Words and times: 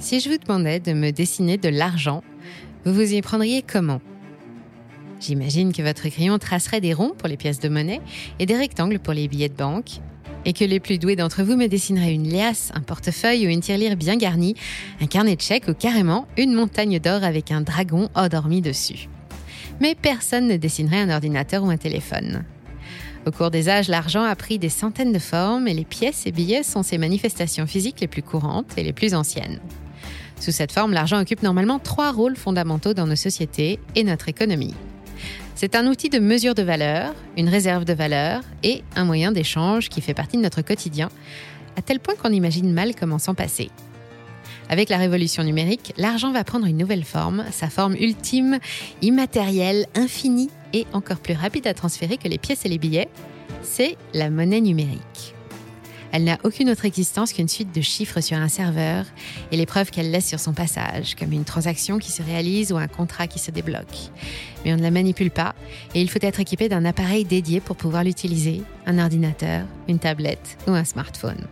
Si 0.00 0.18
je 0.18 0.30
vous 0.30 0.38
demandais 0.38 0.80
de 0.80 0.94
me 0.94 1.10
dessiner 1.10 1.58
de 1.58 1.68
l'argent, 1.68 2.24
vous 2.86 2.94
vous 2.94 3.12
y 3.12 3.20
prendriez 3.20 3.60
comment? 3.60 4.00
J'imagine 5.20 5.74
que 5.74 5.82
votre 5.82 6.08
crayon 6.08 6.38
tracerait 6.38 6.80
des 6.80 6.94
ronds 6.94 7.12
pour 7.16 7.28
les 7.28 7.36
pièces 7.36 7.60
de 7.60 7.68
monnaie 7.68 8.00
et 8.38 8.46
des 8.46 8.56
rectangles 8.56 8.98
pour 8.98 9.12
les 9.12 9.28
billets 9.28 9.50
de 9.50 9.54
banque, 9.54 10.00
et 10.46 10.54
que 10.54 10.64
les 10.64 10.80
plus 10.80 10.98
doués 10.98 11.16
d'entre 11.16 11.42
vous 11.42 11.54
me 11.54 11.66
dessineraient 11.66 12.14
une 12.14 12.32
liasse, 12.32 12.72
un 12.74 12.80
portefeuille 12.80 13.46
ou 13.46 13.50
une 13.50 13.60
tirelire 13.60 13.94
bien 13.94 14.16
garnie, 14.16 14.54
un 15.02 15.06
carnet 15.06 15.36
de 15.36 15.42
chèques 15.42 15.68
ou 15.68 15.74
carrément 15.74 16.26
une 16.38 16.54
montagne 16.54 16.98
d'or 16.98 17.22
avec 17.22 17.52
un 17.52 17.60
dragon 17.60 18.08
endormi 18.14 18.62
dessus. 18.62 19.10
Mais 19.80 19.94
personne 19.94 20.48
ne 20.48 20.56
dessinerait 20.56 21.02
un 21.02 21.10
ordinateur 21.10 21.62
ou 21.62 21.68
un 21.68 21.76
téléphone. 21.76 22.44
Au 23.26 23.30
cours 23.32 23.50
des 23.50 23.68
âges, 23.68 23.88
l'argent 23.88 24.22
a 24.22 24.34
pris 24.34 24.58
des 24.58 24.70
centaines 24.70 25.12
de 25.12 25.18
formes 25.18 25.68
et 25.68 25.74
les 25.74 25.84
pièces 25.84 26.26
et 26.26 26.32
billets 26.32 26.62
sont 26.62 26.82
ses 26.82 26.96
manifestations 26.96 27.66
physiques 27.66 28.00
les 28.00 28.08
plus 28.08 28.22
courantes 28.22 28.78
et 28.78 28.82
les 28.82 28.94
plus 28.94 29.12
anciennes. 29.12 29.60
Sous 30.40 30.52
cette 30.52 30.72
forme, 30.72 30.94
l'argent 30.94 31.20
occupe 31.20 31.42
normalement 31.42 31.78
trois 31.78 32.12
rôles 32.12 32.36
fondamentaux 32.36 32.94
dans 32.94 33.06
nos 33.06 33.16
sociétés 33.16 33.78
et 33.94 34.04
notre 34.04 34.28
économie. 34.28 34.74
C'est 35.54 35.74
un 35.74 35.86
outil 35.86 36.08
de 36.08 36.18
mesure 36.18 36.54
de 36.54 36.62
valeur, 36.62 37.14
une 37.36 37.50
réserve 37.50 37.84
de 37.84 37.92
valeur 37.92 38.40
et 38.62 38.82
un 38.96 39.04
moyen 39.04 39.32
d'échange 39.32 39.90
qui 39.90 40.00
fait 40.00 40.14
partie 40.14 40.38
de 40.38 40.42
notre 40.42 40.62
quotidien, 40.62 41.10
à 41.76 41.82
tel 41.82 42.00
point 42.00 42.14
qu'on 42.14 42.32
imagine 42.32 42.72
mal 42.72 42.94
comment 42.94 43.18
s'en 43.18 43.34
passer. 43.34 43.70
Avec 44.70 44.88
la 44.88 44.96
révolution 44.96 45.44
numérique, 45.44 45.92
l'argent 45.98 46.32
va 46.32 46.44
prendre 46.44 46.64
une 46.64 46.78
nouvelle 46.78 47.04
forme, 47.04 47.44
sa 47.52 47.68
forme 47.68 47.94
ultime, 47.96 48.60
immatérielle, 49.02 49.86
infinie 49.94 50.48
et 50.72 50.86
encore 50.94 51.18
plus 51.18 51.34
rapide 51.34 51.66
à 51.66 51.74
transférer 51.74 52.16
que 52.16 52.28
les 52.28 52.38
pièces 52.38 52.64
et 52.64 52.70
les 52.70 52.78
billets, 52.78 53.08
c'est 53.62 53.98
la 54.14 54.30
monnaie 54.30 54.62
numérique. 54.62 55.34
Elle 56.12 56.24
n'a 56.24 56.38
aucune 56.44 56.70
autre 56.70 56.84
existence 56.84 57.32
qu'une 57.32 57.48
suite 57.48 57.74
de 57.74 57.80
chiffres 57.80 58.20
sur 58.20 58.36
un 58.36 58.48
serveur 58.48 59.04
et 59.52 59.56
les 59.56 59.66
preuves 59.66 59.90
qu'elle 59.90 60.10
laisse 60.10 60.26
sur 60.26 60.40
son 60.40 60.52
passage, 60.52 61.14
comme 61.14 61.32
une 61.32 61.44
transaction 61.44 61.98
qui 61.98 62.10
se 62.10 62.22
réalise 62.22 62.72
ou 62.72 62.76
un 62.76 62.88
contrat 62.88 63.26
qui 63.26 63.38
se 63.38 63.50
débloque. 63.50 64.10
Mais 64.64 64.72
on 64.72 64.76
ne 64.76 64.82
la 64.82 64.90
manipule 64.90 65.30
pas 65.30 65.54
et 65.94 66.00
il 66.00 66.10
faut 66.10 66.18
être 66.22 66.40
équipé 66.40 66.68
d'un 66.68 66.84
appareil 66.84 67.24
dédié 67.24 67.60
pour 67.60 67.76
pouvoir 67.76 68.04
l'utiliser, 68.04 68.62
un 68.86 68.98
ordinateur, 68.98 69.64
une 69.88 69.98
tablette 69.98 70.58
ou 70.66 70.72
un 70.72 70.84
smartphone. 70.84 71.46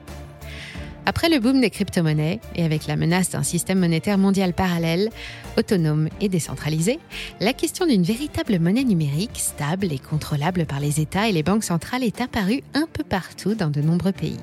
Après 1.09 1.31
le 1.31 1.39
boom 1.39 1.63
des 1.63 1.71
crypto-monnaies 1.71 2.39
et 2.55 2.65
avec 2.65 2.87
la 2.87 2.95
menace 2.95 3.31
d'un 3.31 3.43
système 3.43 3.79
monétaire 3.79 4.19
mondial 4.19 4.53
parallèle, 4.53 5.09
autonome 5.57 6.11
et 6.21 6.29
décentralisé, 6.29 6.99
la 7.41 7.55
question 7.55 7.87
d'une 7.87 8.03
véritable 8.03 8.59
monnaie 8.59 8.85
numérique 8.85 9.39
stable 9.39 9.91
et 9.91 9.99
contrôlable 9.99 10.67
par 10.67 10.81
les 10.81 11.01
États 11.01 11.27
et 11.27 11.33
les 11.33 11.43
banques 11.43 11.65
centrales 11.65 12.05
est 12.05 12.21
apparue 12.21 12.63
un 12.75 12.87
peu 12.93 13.05
partout 13.05 13.55
dans 13.55 13.71
de 13.71 13.81
nombreux 13.81 14.13
pays. 14.13 14.37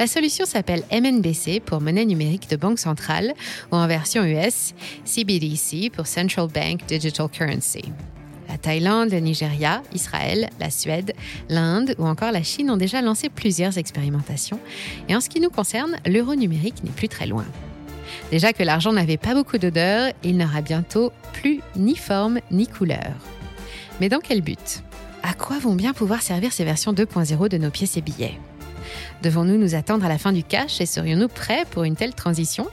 La 0.00 0.08
solution 0.08 0.44
s'appelle 0.44 0.82
MNBC 0.90 1.60
pour 1.64 1.80
monnaie 1.80 2.04
numérique 2.04 2.50
de 2.50 2.56
banque 2.56 2.80
centrale 2.80 3.32
ou 3.70 3.76
en 3.76 3.86
version 3.86 4.24
US 4.24 4.74
CBDC 5.04 5.92
pour 5.92 6.08
Central 6.08 6.48
Bank 6.52 6.84
Digital 6.88 7.28
Currency. 7.28 7.84
La 8.50 8.58
Thaïlande, 8.58 9.12
le 9.12 9.20
Nigeria, 9.20 9.80
Israël, 9.94 10.50
la 10.58 10.70
Suède, 10.70 11.14
l'Inde 11.48 11.94
ou 11.98 12.06
encore 12.06 12.32
la 12.32 12.42
Chine 12.42 12.68
ont 12.68 12.76
déjà 12.76 13.00
lancé 13.00 13.28
plusieurs 13.28 13.78
expérimentations. 13.78 14.58
Et 15.08 15.14
en 15.14 15.20
ce 15.20 15.28
qui 15.28 15.38
nous 15.38 15.50
concerne, 15.50 15.96
l'euro 16.04 16.34
numérique 16.34 16.82
n'est 16.82 16.90
plus 16.90 17.08
très 17.08 17.28
loin. 17.28 17.44
Déjà 18.32 18.52
que 18.52 18.64
l'argent 18.64 18.92
n'avait 18.92 19.18
pas 19.18 19.34
beaucoup 19.34 19.56
d'odeur, 19.56 20.12
il 20.24 20.36
n'aura 20.36 20.62
bientôt 20.62 21.12
plus 21.32 21.60
ni 21.76 21.94
forme 21.94 22.40
ni 22.50 22.66
couleur. 22.66 23.12
Mais 24.00 24.08
dans 24.08 24.18
quel 24.18 24.40
but? 24.40 24.82
À 25.22 25.32
quoi 25.32 25.60
vont 25.60 25.76
bien 25.76 25.92
pouvoir 25.92 26.20
servir 26.20 26.52
ces 26.52 26.64
versions 26.64 26.92
2.0 26.92 27.48
de 27.48 27.56
nos 27.56 27.70
pièces 27.70 27.98
et 27.98 28.02
billets? 28.02 28.38
Devons-nous 29.22 29.58
nous 29.58 29.76
attendre 29.76 30.04
à 30.04 30.08
la 30.08 30.18
fin 30.18 30.32
du 30.32 30.42
cash 30.42 30.80
et 30.80 30.86
serions-nous 30.86 31.28
prêts 31.28 31.66
pour 31.70 31.84
une 31.84 31.94
telle 31.94 32.14
transition? 32.14 32.66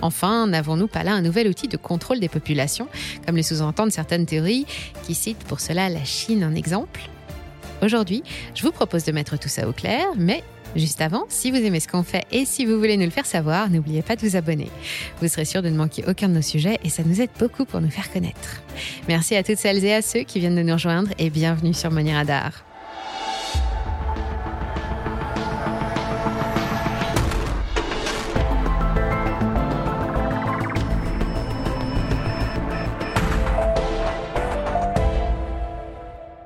Enfin, 0.00 0.46
n'avons-nous 0.46 0.88
pas 0.88 1.04
là 1.04 1.12
un 1.12 1.22
nouvel 1.22 1.48
outil 1.48 1.68
de 1.68 1.76
contrôle 1.76 2.20
des 2.20 2.28
populations, 2.28 2.88
comme 3.26 3.36
le 3.36 3.42
sous-entendent 3.42 3.92
certaines 3.92 4.26
théories 4.26 4.66
qui 5.04 5.14
citent 5.14 5.44
pour 5.44 5.60
cela 5.60 5.88
la 5.88 6.04
Chine 6.04 6.44
en 6.44 6.54
exemple? 6.54 7.00
Aujourd'hui, 7.82 8.22
je 8.54 8.62
vous 8.62 8.72
propose 8.72 9.04
de 9.04 9.12
mettre 9.12 9.38
tout 9.38 9.48
ça 9.48 9.68
au 9.68 9.72
clair, 9.72 10.06
mais 10.16 10.42
Juste 10.74 11.02
avant, 11.02 11.24
si 11.28 11.50
vous 11.50 11.58
aimez 11.58 11.80
ce 11.80 11.88
qu'on 11.88 12.02
fait 12.02 12.24
et 12.30 12.46
si 12.46 12.64
vous 12.64 12.78
voulez 12.78 12.96
nous 12.96 13.04
le 13.04 13.10
faire 13.10 13.26
savoir, 13.26 13.68
n'oubliez 13.68 14.00
pas 14.00 14.16
de 14.16 14.26
vous 14.26 14.36
abonner. 14.36 14.70
Vous 15.20 15.28
serez 15.28 15.44
sûr 15.44 15.60
de 15.60 15.68
ne 15.68 15.76
manquer 15.76 16.02
aucun 16.08 16.28
de 16.28 16.34
nos 16.34 16.42
sujets 16.42 16.78
et 16.82 16.88
ça 16.88 17.02
nous 17.04 17.20
aide 17.20 17.30
beaucoup 17.38 17.66
pour 17.66 17.82
nous 17.82 17.90
faire 17.90 18.10
connaître. 18.10 18.62
Merci 19.06 19.36
à 19.36 19.42
toutes 19.42 19.58
celles 19.58 19.84
et 19.84 19.92
à 19.92 20.00
ceux 20.00 20.20
qui 20.22 20.40
viennent 20.40 20.56
de 20.56 20.62
nous 20.62 20.72
rejoindre 20.72 21.10
et 21.18 21.28
bienvenue 21.28 21.74
sur 21.74 21.90
Money 21.90 22.14
Radar. 22.14 22.64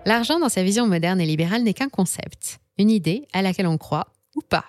L'argent, 0.06 0.38
dans 0.38 0.48
sa 0.48 0.62
vision 0.62 0.86
moderne 0.86 1.20
et 1.20 1.26
libérale, 1.26 1.64
n'est 1.64 1.74
qu'un 1.74 1.88
concept, 1.88 2.60
une 2.78 2.90
idée 2.90 3.26
à 3.32 3.42
laquelle 3.42 3.66
on 3.66 3.76
croit 3.76 4.06
ou 4.36 4.40
pas. 4.40 4.64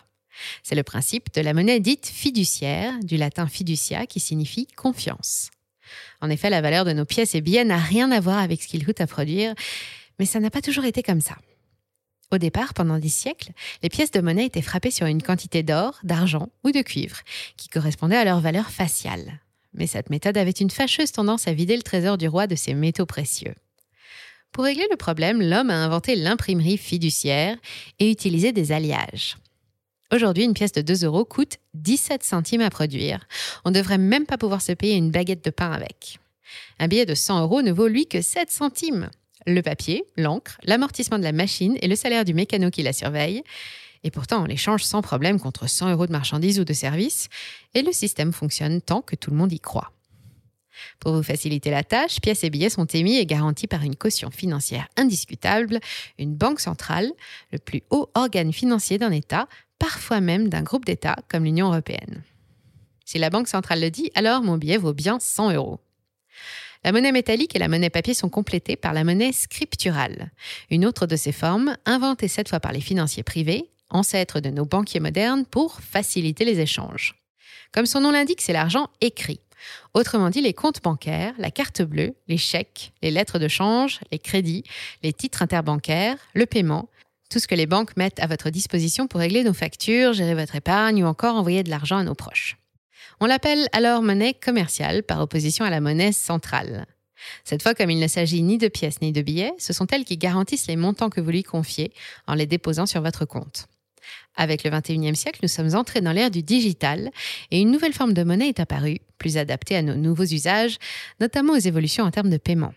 C'est 0.63 0.73
le 0.73 0.81
principe 0.81 1.31
de 1.35 1.41
la 1.41 1.53
monnaie 1.53 1.79
dite 1.79 2.07
fiduciaire, 2.07 2.97
du 3.03 3.17
latin 3.17 3.45
fiducia, 3.45 4.07
qui 4.07 4.19
signifie 4.19 4.65
confiance. 4.65 5.51
En 6.21 6.31
effet, 6.31 6.49
la 6.49 6.61
valeur 6.61 6.85
de 6.85 6.91
nos 6.91 7.05
pièces 7.05 7.35
et 7.35 7.41
billets 7.41 7.65
n'a 7.65 7.77
rien 7.77 8.09
à 8.09 8.19
voir 8.19 8.39
avec 8.39 8.63
ce 8.63 8.67
qu'ils 8.67 8.83
coûtent 8.83 8.99
à 8.99 9.05
produire, 9.05 9.53
mais 10.17 10.25
ça 10.25 10.39
n'a 10.39 10.49
pas 10.49 10.61
toujours 10.61 10.85
été 10.85 11.03
comme 11.03 11.21
ça. 11.21 11.37
Au 12.31 12.39
départ, 12.39 12.73
pendant 12.73 12.97
dix 12.97 13.13
siècles, 13.13 13.51
les 13.83 13.89
pièces 13.89 14.11
de 14.11 14.21
monnaie 14.21 14.47
étaient 14.47 14.63
frappées 14.63 14.89
sur 14.89 15.05
une 15.05 15.21
quantité 15.21 15.61
d'or, 15.61 15.99
d'argent 16.01 16.49
ou 16.63 16.71
de 16.71 16.81
cuivre, 16.81 17.19
qui 17.57 17.69
correspondait 17.69 18.17
à 18.17 18.25
leur 18.25 18.39
valeur 18.39 18.71
faciale. 18.71 19.39
Mais 19.75 19.85
cette 19.85 20.09
méthode 20.09 20.37
avait 20.37 20.49
une 20.49 20.71
fâcheuse 20.71 21.11
tendance 21.11 21.47
à 21.47 21.53
vider 21.53 21.77
le 21.77 21.83
trésor 21.83 22.17
du 22.17 22.27
roi 22.27 22.47
de 22.47 22.55
ses 22.55 22.73
métaux 22.73 23.05
précieux. 23.05 23.53
Pour 24.57 24.65
régler 24.65 24.87
le 24.89 24.97
problème, 24.97 25.39
l'homme 25.39 25.69
a 25.69 25.75
inventé 25.75 26.15
l'imprimerie 26.15 26.79
fiduciaire 26.79 27.55
et 27.99 28.09
utilisé 28.09 28.53
des 28.53 28.71
alliages. 28.71 29.37
Aujourd'hui, 30.11 30.45
une 30.45 30.55
pièce 30.55 30.71
de 30.71 30.81
2 30.81 31.05
euros 31.05 31.25
coûte 31.25 31.59
17 31.75 32.23
centimes 32.23 32.61
à 32.61 32.71
produire. 32.71 33.27
On 33.65 33.69
ne 33.69 33.75
devrait 33.75 33.99
même 33.99 34.25
pas 34.25 34.39
pouvoir 34.39 34.63
se 34.63 34.71
payer 34.71 34.95
une 34.95 35.11
baguette 35.11 35.45
de 35.45 35.51
pain 35.51 35.71
avec. 35.71 36.17
Un 36.79 36.87
billet 36.87 37.05
de 37.05 37.13
100 37.13 37.43
euros 37.43 37.61
ne 37.61 37.71
vaut 37.71 37.87
lui 37.87 38.07
que 38.07 38.19
7 38.19 38.49
centimes. 38.49 39.11
Le 39.45 39.61
papier, 39.61 40.05
l'encre, 40.17 40.57
l'amortissement 40.63 41.19
de 41.19 41.23
la 41.23 41.33
machine 41.33 41.77
et 41.83 41.87
le 41.87 41.95
salaire 41.95 42.25
du 42.25 42.33
mécano 42.33 42.71
qui 42.71 42.81
la 42.81 42.93
surveille. 42.93 43.43
Et 44.03 44.09
pourtant, 44.09 44.41
on 44.41 44.45
les 44.45 44.57
change 44.57 44.83
sans 44.83 45.03
problème 45.03 45.39
contre 45.39 45.69
100 45.69 45.91
euros 45.91 46.07
de 46.07 46.11
marchandises 46.11 46.59
ou 46.59 46.65
de 46.65 46.73
services. 46.73 47.29
Et 47.75 47.83
le 47.83 47.91
système 47.91 48.33
fonctionne 48.33 48.81
tant 48.81 49.03
que 49.03 49.15
tout 49.15 49.29
le 49.29 49.37
monde 49.37 49.53
y 49.53 49.59
croit. 49.59 49.91
Pour 50.99 51.13
vous 51.13 51.23
faciliter 51.23 51.69
la 51.69 51.83
tâche, 51.83 52.19
pièces 52.21 52.43
et 52.43 52.49
billets 52.49 52.69
sont 52.69 52.85
émis 52.85 53.17
et 53.17 53.25
garantis 53.25 53.67
par 53.67 53.83
une 53.83 53.95
caution 53.95 54.31
financière 54.31 54.87
indiscutable, 54.97 55.79
une 56.19 56.35
banque 56.35 56.59
centrale, 56.59 57.11
le 57.51 57.59
plus 57.59 57.83
haut 57.89 58.09
organe 58.15 58.53
financier 58.53 58.97
d'un 58.97 59.11
État, 59.11 59.47
parfois 59.79 60.21
même 60.21 60.49
d'un 60.49 60.63
groupe 60.63 60.85
d'États 60.85 61.17
comme 61.29 61.43
l'Union 61.43 61.67
européenne. 61.67 62.23
Si 63.05 63.17
la 63.17 63.29
banque 63.29 63.47
centrale 63.47 63.81
le 63.81 63.89
dit, 63.89 64.11
alors 64.15 64.41
mon 64.41 64.57
billet 64.57 64.77
vaut 64.77 64.93
bien 64.93 65.17
100 65.19 65.53
euros. 65.53 65.79
La 66.83 66.91
monnaie 66.91 67.11
métallique 67.11 67.55
et 67.55 67.59
la 67.59 67.67
monnaie 67.67 67.89
papier 67.89 68.13
sont 68.13 68.29
complétées 68.29 68.75
par 68.75 68.93
la 68.93 69.03
monnaie 69.03 69.31
scripturale, 69.31 70.31
une 70.69 70.85
autre 70.85 71.05
de 71.07 71.15
ces 71.15 71.31
formes, 71.31 71.75
inventée 71.85 72.27
cette 72.27 72.49
fois 72.49 72.59
par 72.59 72.71
les 72.71 72.81
financiers 72.81 73.23
privés, 73.23 73.71
ancêtres 73.89 74.39
de 74.39 74.49
nos 74.49 74.65
banquiers 74.65 74.99
modernes, 74.99 75.45
pour 75.45 75.79
faciliter 75.81 76.45
les 76.45 76.59
échanges. 76.59 77.15
Comme 77.71 77.85
son 77.85 78.01
nom 78.01 78.11
l'indique, 78.11 78.41
c'est 78.41 78.53
l'argent 78.53 78.89
écrit. 79.01 79.39
Autrement 79.93 80.29
dit, 80.29 80.41
les 80.41 80.53
comptes 80.53 80.81
bancaires, 80.81 81.33
la 81.37 81.51
carte 81.51 81.81
bleue, 81.81 82.15
les 82.27 82.37
chèques, 82.37 82.93
les 83.01 83.11
lettres 83.11 83.39
de 83.39 83.47
change, 83.47 83.99
les 84.11 84.19
crédits, 84.19 84.63
les 85.03 85.13
titres 85.13 85.41
interbancaires, 85.41 86.17
le 86.33 86.45
paiement, 86.45 86.89
tout 87.29 87.39
ce 87.39 87.47
que 87.47 87.55
les 87.55 87.65
banques 87.65 87.97
mettent 87.97 88.19
à 88.19 88.27
votre 88.27 88.49
disposition 88.49 89.07
pour 89.07 89.19
régler 89.19 89.43
nos 89.43 89.53
factures, 89.53 90.13
gérer 90.13 90.35
votre 90.35 90.55
épargne 90.55 91.03
ou 91.03 91.07
encore 91.07 91.35
envoyer 91.35 91.63
de 91.63 91.69
l'argent 91.69 91.97
à 91.97 92.03
nos 92.03 92.15
proches. 92.15 92.57
On 93.19 93.25
l'appelle 93.25 93.67
alors 93.71 94.01
monnaie 94.01 94.33
commerciale 94.33 95.03
par 95.03 95.21
opposition 95.21 95.65
à 95.65 95.69
la 95.69 95.81
monnaie 95.81 96.11
centrale. 96.11 96.85
Cette 97.43 97.63
fois, 97.63 97.73
comme 97.73 97.89
il 97.89 97.99
ne 97.99 98.07
s'agit 98.07 98.43
ni 98.43 98.57
de 98.57 98.67
pièces 98.67 99.01
ni 99.01 99.11
de 99.11 99.21
billets, 99.21 99.53
ce 99.57 99.73
sont 99.73 99.87
elles 99.87 100.05
qui 100.05 100.17
garantissent 100.17 100.67
les 100.67 100.75
montants 100.75 101.09
que 101.09 101.19
vous 101.19 101.31
lui 101.31 101.43
confiez 101.43 101.91
en 102.27 102.35
les 102.35 102.45
déposant 102.45 102.85
sur 102.85 103.01
votre 103.01 103.25
compte. 103.25 103.67
Avec 104.37 104.63
le 104.63 104.69
21e 104.69 105.15
siècle, 105.15 105.39
nous 105.41 105.49
sommes 105.49 105.73
entrés 105.73 105.99
dans 105.99 106.11
l'ère 106.11 106.29
du 106.29 106.43
digital 106.43 107.09
et 107.49 107.59
une 107.59 107.71
nouvelle 107.71 107.93
forme 107.93 108.13
de 108.13 108.23
monnaie 108.23 108.49
est 108.49 108.59
apparue, 108.59 108.99
plus 109.17 109.35
adaptée 109.35 109.75
à 109.75 109.81
nos 109.81 109.95
nouveaux 109.95 110.25
usages, 110.25 110.77
notamment 111.19 111.53
aux 111.53 111.59
évolutions 111.59 112.03
en 112.03 112.11
termes 112.11 112.29
de 112.29 112.37
paiement. 112.37 112.73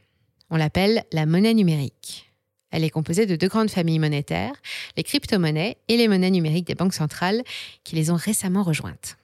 On 0.48 0.56
l'appelle 0.56 1.04
la 1.12 1.26
monnaie 1.26 1.52
numérique. 1.52 2.32
Elle 2.70 2.82
est 2.82 2.90
composée 2.90 3.26
de 3.26 3.36
deux 3.36 3.48
grandes 3.48 3.70
familles 3.70 3.98
monétaires, 3.98 4.54
les 4.96 5.02
crypto-monnaies 5.02 5.76
et 5.88 5.96
les 5.98 6.08
monnaies 6.08 6.30
numériques 6.30 6.66
des 6.66 6.74
banques 6.74 6.94
centrales 6.94 7.42
qui 7.84 7.94
les 7.94 8.10
ont 8.10 8.16
récemment 8.16 8.62
rejointes. 8.62 9.18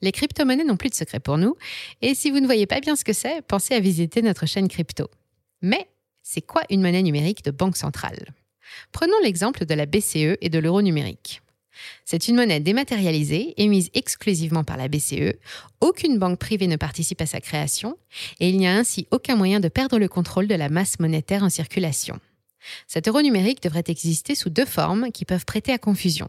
Les 0.00 0.12
crypto-monnaies 0.12 0.64
n'ont 0.64 0.78
plus 0.78 0.88
de 0.88 0.94
secret 0.94 1.20
pour 1.20 1.38
nous, 1.38 1.56
et 2.02 2.14
si 2.14 2.30
vous 2.30 2.40
ne 2.40 2.46
voyez 2.46 2.66
pas 2.66 2.80
bien 2.80 2.96
ce 2.96 3.04
que 3.04 3.12
c'est, 3.12 3.42
pensez 3.42 3.74
à 3.74 3.80
visiter 3.80 4.22
notre 4.22 4.46
chaîne 4.46 4.66
crypto. 4.66 5.08
Mais 5.62 5.88
c'est 6.22 6.40
quoi 6.40 6.62
une 6.70 6.80
monnaie 6.80 7.02
numérique 7.02 7.44
de 7.44 7.50
banque 7.50 7.76
centrale? 7.76 8.34
Prenons 8.92 9.20
l'exemple 9.22 9.66
de 9.66 9.74
la 9.74 9.86
BCE 9.86 10.38
et 10.40 10.48
de 10.48 10.58
l'euro 10.58 10.80
numérique. 10.80 11.42
C'est 12.04 12.28
une 12.28 12.36
monnaie 12.36 12.60
dématérialisée, 12.60 13.54
émise 13.56 13.90
exclusivement 13.94 14.64
par 14.64 14.76
la 14.76 14.88
BCE. 14.88 15.34
Aucune 15.80 16.18
banque 16.18 16.38
privée 16.38 16.66
ne 16.66 16.76
participe 16.76 17.20
à 17.20 17.26
sa 17.26 17.40
création 17.40 17.96
et 18.40 18.48
il 18.48 18.56
n'y 18.56 18.66
a 18.66 18.74
ainsi 18.74 19.06
aucun 19.10 19.36
moyen 19.36 19.60
de 19.60 19.68
perdre 19.68 19.98
le 19.98 20.08
contrôle 20.08 20.46
de 20.46 20.54
la 20.54 20.68
masse 20.68 20.98
monétaire 21.00 21.42
en 21.42 21.50
circulation. 21.50 22.18
Cet 22.86 23.08
euro 23.08 23.22
numérique 23.22 23.62
devrait 23.62 23.84
exister 23.86 24.34
sous 24.34 24.50
deux 24.50 24.66
formes 24.66 25.10
qui 25.12 25.24
peuvent 25.24 25.46
prêter 25.46 25.72
à 25.72 25.78
confusion. 25.78 26.28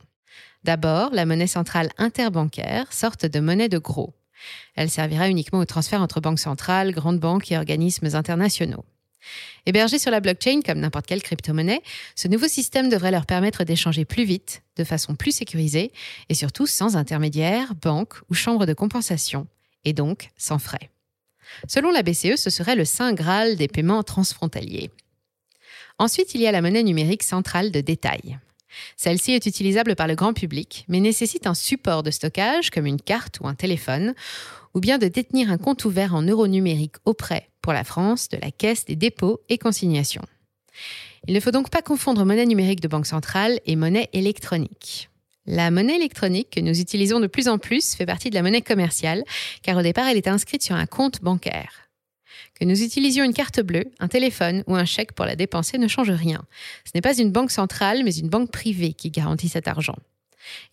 D'abord, 0.63 1.11
la 1.11 1.25
monnaie 1.25 1.47
centrale 1.47 1.89
interbancaire, 1.97 2.93
sorte 2.93 3.25
de 3.25 3.39
monnaie 3.39 3.69
de 3.69 3.79
gros. 3.79 4.13
Elle 4.75 4.89
servira 4.89 5.29
uniquement 5.29 5.59
au 5.59 5.65
transfert 5.65 6.01
entre 6.01 6.21
banques 6.21 6.39
centrales, 6.39 6.91
grandes 6.91 7.19
banques 7.19 7.51
et 7.51 7.57
organismes 7.57 8.09
internationaux. 8.13 8.85
Hébergé 9.65 9.99
sur 9.99 10.11
la 10.11 10.19
blockchain 10.19 10.61
comme 10.65 10.79
n'importe 10.79 11.05
quelle 11.05 11.21
crypto-monnaie, 11.21 11.81
ce 12.15 12.27
nouveau 12.27 12.47
système 12.47 12.89
devrait 12.89 13.11
leur 13.11 13.25
permettre 13.25 13.63
d'échanger 13.63 14.05
plus 14.05 14.23
vite, 14.23 14.63
de 14.77 14.83
façon 14.83 15.15
plus 15.15 15.31
sécurisée 15.31 15.91
et 16.29 16.33
surtout 16.33 16.67
sans 16.67 16.97
intermédiaire, 16.97 17.75
banque 17.75 18.15
ou 18.29 18.33
chambre 18.33 18.65
de 18.65 18.73
compensation, 18.73 19.47
et 19.85 19.93
donc 19.93 20.29
sans 20.37 20.59
frais. 20.59 20.89
Selon 21.67 21.91
la 21.91 22.03
BCE, 22.03 22.35
ce 22.37 22.49
serait 22.49 22.75
le 22.75 22.85
saint 22.85 23.13
Graal 23.13 23.55
des 23.55 23.67
paiements 23.67 24.03
transfrontaliers. 24.03 24.89
Ensuite, 25.99 26.33
il 26.33 26.41
y 26.41 26.47
a 26.47 26.51
la 26.51 26.61
monnaie 26.61 26.83
numérique 26.83 27.23
centrale 27.23 27.71
de 27.71 27.81
détail. 27.81 28.39
Celle-ci 28.95 29.31
est 29.31 29.45
utilisable 29.45 29.95
par 29.95 30.07
le 30.07 30.15
grand 30.15 30.33
public, 30.33 30.85
mais 30.87 30.99
nécessite 30.99 31.47
un 31.47 31.53
support 31.53 32.03
de 32.03 32.11
stockage 32.11 32.69
comme 32.69 32.85
une 32.85 33.01
carte 33.01 33.39
ou 33.41 33.47
un 33.47 33.55
téléphone, 33.55 34.13
ou 34.73 34.79
bien 34.79 34.97
de 34.97 35.07
détenir 35.07 35.51
un 35.51 35.57
compte 35.57 35.85
ouvert 35.85 36.15
en 36.15 36.21
euros 36.21 36.47
numériques 36.47 36.95
auprès, 37.05 37.49
pour 37.61 37.73
la 37.73 37.83
France, 37.83 38.29
de 38.29 38.37
la 38.41 38.51
Caisse 38.51 38.85
des 38.85 38.95
dépôts 38.95 39.41
et 39.49 39.57
consignations. 39.57 40.25
Il 41.27 41.33
ne 41.33 41.39
faut 41.39 41.51
donc 41.51 41.69
pas 41.69 41.81
confondre 41.81 42.25
monnaie 42.25 42.45
numérique 42.45 42.81
de 42.81 42.87
banque 42.87 43.05
centrale 43.05 43.59
et 43.65 43.75
monnaie 43.75 44.09
électronique. 44.13 45.09
La 45.45 45.71
monnaie 45.71 45.95
électronique 45.95 46.51
que 46.51 46.59
nous 46.59 46.79
utilisons 46.79 47.19
de 47.19 47.27
plus 47.27 47.47
en 47.47 47.57
plus 47.57 47.95
fait 47.95 48.05
partie 48.05 48.29
de 48.29 48.35
la 48.35 48.43
monnaie 48.43 48.61
commerciale, 48.61 49.23
car 49.63 49.77
au 49.77 49.81
départ 49.81 50.07
elle 50.07 50.17
est 50.17 50.27
inscrite 50.27 50.63
sur 50.63 50.75
un 50.75 50.85
compte 50.85 51.21
bancaire. 51.21 51.90
Que 52.61 52.65
nous 52.65 52.83
utilisions 52.83 53.25
une 53.25 53.33
carte 53.33 53.59
bleue, 53.59 53.85
un 53.99 54.07
téléphone 54.07 54.63
ou 54.67 54.75
un 54.75 54.85
chèque 54.85 55.13
pour 55.13 55.25
la 55.25 55.35
dépenser 55.35 55.79
ne 55.79 55.87
change 55.87 56.11
rien. 56.11 56.43
Ce 56.85 56.91
n'est 56.93 57.01
pas 57.01 57.17
une 57.17 57.31
banque 57.31 57.49
centrale, 57.49 58.03
mais 58.03 58.13
une 58.13 58.29
banque 58.29 58.51
privée 58.51 58.93
qui 58.93 59.09
garantit 59.09 59.49
cet 59.49 59.67
argent 59.67 59.95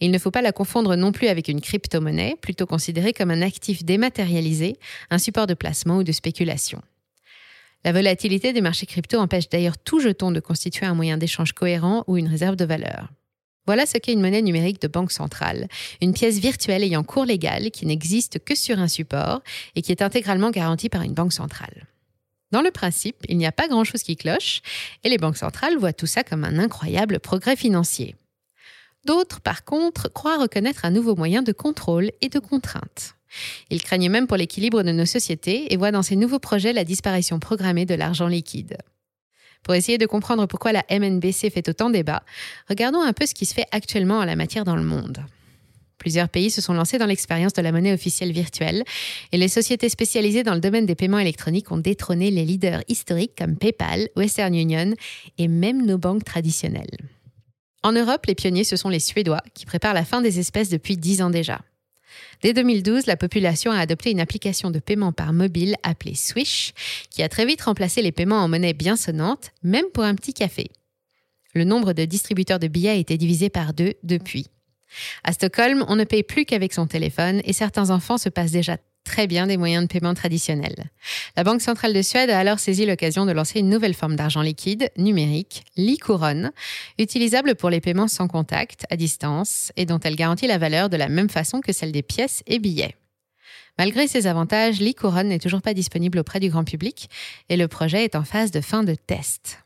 il 0.01 0.11
ne 0.11 0.19
faut 0.19 0.31
pas 0.31 0.43
la 0.43 0.53
confondre 0.53 0.97
non 0.97 1.13
plus 1.13 1.29
avec 1.29 1.49
une 1.49 1.61
crypto-monnaie, 1.61 2.37
plutôt 2.41 2.67
considérée 2.67 3.13
comme 3.13 3.31
un 3.31 3.43
actif 3.43 3.85
dématérialisé, 3.85 4.77
un 5.11 5.19
support 5.19 5.47
de 5.47 5.55
placement 5.55 5.99
ou 5.99 6.05
de 6.05 6.13
spéculation. 6.13 6.83
La 7.85 7.93
volatilité 7.93 8.53
des 8.53 8.61
marchés 8.61 8.87
crypto 8.87 9.19
empêche 9.19 9.49
d'ailleurs 9.49 9.79
tout 9.79 10.01
jeton 10.01 10.33
de 10.33 10.41
constituer 10.41 10.87
un 10.87 10.95
moyen 10.95 11.17
d'échange 11.17 11.53
cohérent 11.53 12.05
ou 12.07 12.17
une 12.17 12.29
réserve 12.29 12.57
de 12.57 12.65
valeur. 12.65 13.09
Voilà 13.69 13.85
ce 13.85 13.99
qu'est 13.99 14.15
une 14.15 14.23
monnaie 14.23 14.41
numérique 14.41 14.81
de 14.81 14.89
banque 14.89 15.13
centrale, 15.13 15.69
une 16.01 16.15
pièce 16.15 16.39
virtuelle 16.39 16.83
ayant 16.83 17.05
cours 17.05 17.27
légal 17.27 17.71
qui 17.71 17.85
n'existe 17.85 18.43
que 18.43 18.55
sur 18.55 18.79
un 18.79 18.89
support 18.89 19.43
et 19.77 19.83
qui 19.83 19.93
est 19.93 20.01
intégralement 20.01 20.51
garantie 20.51 20.89
par 20.89 21.03
une 21.03 21.13
banque 21.13 21.35
centrale. 21.35 21.87
Dans 22.51 22.63
le 22.63 22.71
principe, 22.71 23.17
il 23.29 23.37
n'y 23.37 23.45
a 23.45 23.53
pas 23.53 23.69
grand-chose 23.69 24.03
qui 24.03 24.17
cloche 24.17 24.63
et 25.05 25.11
les 25.11 25.19
banques 25.19 25.37
centrales 25.37 25.77
voient 25.77 25.93
tout 25.93 26.07
ça 26.07 26.25
comme 26.25 26.45
un 26.45 26.59
incroyable 26.59 27.21
progrès 27.21 27.57
financier. 27.57 28.17
D'autres, 29.05 29.43
par 29.43 29.65
contre, 29.65 30.11
croient 30.11 30.39
reconnaître 30.39 30.87
un 30.87 30.91
nouveau 30.91 31.15
moyen 31.15 31.43
de 31.43 31.53
contrôle 31.53 32.11
et 32.23 32.31
de 32.31 32.39
contrainte. 32.39 33.17
Ils 33.69 33.83
craignent 33.83 34.09
même 34.09 34.27
pour 34.27 34.39
l'équilibre 34.39 34.83
de 34.83 34.93
nos 34.93 35.05
sociétés 35.05 35.75
et 35.75 35.77
voient 35.77 35.93
dans 35.93 36.03
ces 36.03 36.17
nouveaux 36.17 36.39
projets 36.39 36.73
la 36.73 36.85
disparition 36.85 37.39
programmée 37.39 37.85
de 37.85 37.95
l'argent 37.95 38.29
liquide. 38.29 38.79
Pour 39.63 39.75
essayer 39.75 39.99
de 39.99 40.07
comprendre 40.07 40.47
pourquoi 40.47 40.73
la 40.73 40.85
MNBC 40.91 41.51
fait 41.51 41.69
autant 41.69 41.91
débat, 41.91 42.23
regardons 42.69 43.03
un 43.03 43.13
peu 43.13 43.27
ce 43.27 43.35
qui 43.35 43.47
se 43.47 43.55
fait 43.55 43.67
actuellement 43.71 44.19
en 44.19 44.25
la 44.25 44.37
matière 44.37 44.65
dans 44.65 44.77
le 44.77 44.83
monde. 44.83 45.25
Plusieurs 45.99 46.29
pays 46.29 46.51
se 46.51 46.61
sont 46.61 46.75
lancés 46.75 46.99
dans 46.99 47.07
l'expérience 47.07 47.53
de 47.53 47.63
la 47.63 47.73
monnaie 47.73 47.93
officielle 47.93 48.33
virtuelle 48.33 48.85
et 49.33 49.37
les 49.37 49.49
sociétés 49.49 49.89
spécialisées 49.89 50.45
dans 50.45 50.55
le 50.55 50.61
domaine 50.61 50.87
des 50.87 50.95
paiements 50.95 51.19
électroniques 51.19 51.73
ont 51.73 51.79
détrôné 51.79 52.31
les 52.31 52.45
leaders 52.45 52.83
historiques 52.89 53.37
comme 53.37 53.57
PayPal, 53.57 54.09
Western 54.17 54.55
Union 54.55 54.95
et 55.39 55.49
même 55.49 55.85
nos 55.85 55.99
banques 55.99 56.25
traditionnelles. 56.25 56.97
En 57.83 57.93
Europe, 57.93 58.27
les 58.27 58.35
pionniers, 58.35 58.65
ce 58.65 58.77
sont 58.77 58.89
les 58.89 59.01
Suédois, 59.01 59.43
qui 59.55 59.67
préparent 59.67 59.95
la 59.95 60.05
fin 60.05 60.21
des 60.21 60.39
espèces 60.39 60.69
depuis 60.69 60.97
dix 60.97 61.21
ans 61.21 61.31
déjà. 61.31 61.61
Dès 62.43 62.53
2012, 62.53 63.07
la 63.07 63.17
population 63.17 63.71
a 63.71 63.79
adopté 63.79 64.11
une 64.11 64.21
application 64.21 64.71
de 64.71 64.79
paiement 64.79 65.13
par 65.13 65.33
mobile 65.33 65.77
appelée 65.83 66.15
Swish, 66.15 66.73
qui 67.11 67.23
a 67.23 67.29
très 67.29 67.47
vite 67.47 67.63
remplacé 67.63 68.03
les 68.03 68.13
paiements 68.13 68.43
en 68.43 68.49
monnaie 68.49 68.75
bien 68.75 68.97
sonnante, 68.97 69.51
même 69.63 69.87
pour 69.93 70.05
un 70.05 70.15
petit 70.15 70.35
café. 70.35 70.71
Le 71.55 71.65
nombre 71.65 71.93
de 71.93 72.05
distributeurs 72.05 72.59
de 72.59 72.69
billets 72.69 72.91
a 72.91 72.95
été 72.95 73.17
divisé 73.17 73.51
par 73.51 73.75
deux 73.75 73.95
depuis. 74.03 74.47
À 75.25 75.33
Stockholm, 75.33 75.85
on 75.89 75.97
ne 75.97 76.05
paye 76.05 76.23
plus 76.23 76.45
qu'avec 76.45 76.73
son 76.73 76.87
téléphone 76.87 77.41
et 77.45 77.53
certains 77.53 77.91
enfants 77.91 78.19
se 78.19 78.29
passent 78.29 78.53
déjà 78.53 78.79
très 79.09 79.27
bien 79.27 79.47
des 79.47 79.57
moyens 79.57 79.83
de 79.83 79.89
paiement 79.89 80.13
traditionnels. 80.13 80.91
La 81.35 81.43
Banque 81.43 81.63
centrale 81.63 81.95
de 81.95 82.03
Suède 82.03 82.29
a 82.29 82.39
alors 82.39 82.59
saisi 82.59 82.85
l'occasion 82.85 83.25
de 83.25 83.33
lancer 83.33 83.59
une 83.59 83.71
nouvelle 83.71 83.95
forme 83.95 84.17
d'argent 84.17 84.43
liquide, 84.43 84.91
numérique, 84.99 85.65
l'e-couronne, 85.77 86.53
utilisable 86.99 87.55
pour 87.55 87.71
les 87.71 87.81
paiements 87.81 88.07
sans 88.07 88.29
contact, 88.29 88.85
à 88.91 88.97
distance, 88.97 89.73
et 89.77 89.87
dont 89.87 89.99
elle 89.99 90.15
garantit 90.15 90.47
la 90.47 90.59
valeur 90.59 90.91
de 90.91 90.99
la 90.99 91.09
même 91.09 91.31
façon 91.31 91.61
que 91.61 91.73
celle 91.73 91.91
des 91.91 92.03
pièces 92.03 92.43
et 92.47 92.59
billets. 92.59 92.97
Malgré 93.79 94.07
ces 94.09 94.27
avantages, 94.27 94.81
l'e-couronne 94.81 95.29
n'est 95.29 95.39
toujours 95.39 95.63
pas 95.63 95.73
disponible 95.73 96.19
auprès 96.19 96.39
du 96.39 96.51
grand 96.51 96.65
public 96.65 97.09
et 97.49 97.57
le 97.57 97.67
projet 97.67 98.05
est 98.05 98.15
en 98.15 98.25
phase 98.25 98.51
de 98.51 98.61
fin 98.61 98.85
de 98.85 98.95
test. 98.95 99.61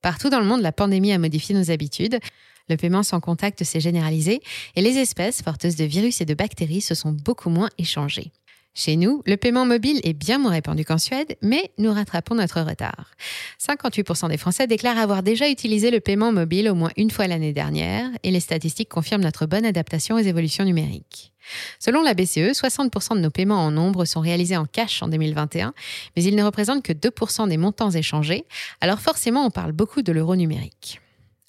Partout 0.00 0.30
dans 0.30 0.40
le 0.40 0.46
monde, 0.46 0.62
la 0.62 0.72
pandémie 0.72 1.12
a 1.12 1.18
modifié 1.18 1.56
nos 1.56 1.72
habitudes. 1.72 2.20
Le 2.68 2.76
paiement 2.76 3.02
sans 3.02 3.18
contact 3.18 3.64
s'est 3.64 3.80
généralisé 3.80 4.40
et 4.76 4.80
les 4.82 4.98
espèces 4.98 5.42
porteuses 5.42 5.76
de 5.76 5.84
virus 5.84 6.20
et 6.20 6.24
de 6.24 6.34
bactéries 6.34 6.82
se 6.82 6.94
sont 6.94 7.12
beaucoup 7.12 7.50
moins 7.50 7.70
échangées. 7.78 8.30
Chez 8.78 8.96
nous, 8.96 9.22
le 9.24 9.38
paiement 9.38 9.64
mobile 9.64 10.00
est 10.04 10.12
bien 10.12 10.36
moins 10.36 10.50
répandu 10.50 10.84
qu'en 10.84 10.98
Suède, 10.98 11.38
mais 11.40 11.72
nous 11.78 11.90
rattrapons 11.90 12.34
notre 12.34 12.60
retard. 12.60 13.12
58% 13.58 14.28
des 14.28 14.36
Français 14.36 14.66
déclarent 14.66 14.98
avoir 14.98 15.22
déjà 15.22 15.48
utilisé 15.48 15.90
le 15.90 15.98
paiement 15.98 16.30
mobile 16.30 16.68
au 16.68 16.74
moins 16.74 16.90
une 16.98 17.10
fois 17.10 17.26
l'année 17.26 17.54
dernière, 17.54 18.10
et 18.22 18.30
les 18.30 18.38
statistiques 18.38 18.90
confirment 18.90 19.22
notre 19.22 19.46
bonne 19.46 19.64
adaptation 19.64 20.16
aux 20.16 20.18
évolutions 20.18 20.64
numériques. 20.64 21.32
Selon 21.78 22.02
la 22.02 22.12
BCE, 22.12 22.52
60% 22.52 23.14
de 23.14 23.20
nos 23.20 23.30
paiements 23.30 23.64
en 23.64 23.70
nombre 23.70 24.04
sont 24.04 24.20
réalisés 24.20 24.58
en 24.58 24.66
cash 24.66 25.02
en 25.02 25.08
2021, 25.08 25.72
mais 26.14 26.22
ils 26.22 26.36
ne 26.36 26.44
représentent 26.44 26.84
que 26.84 26.92
2% 26.92 27.48
des 27.48 27.56
montants 27.56 27.92
échangés, 27.92 28.44
alors 28.82 29.00
forcément 29.00 29.46
on 29.46 29.50
parle 29.50 29.72
beaucoup 29.72 30.02
de 30.02 30.12
l'euro 30.12 30.36
numérique. 30.36 31.00